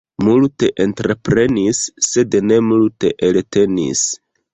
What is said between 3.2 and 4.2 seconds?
eltenis.